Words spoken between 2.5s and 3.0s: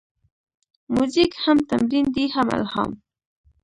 الهام.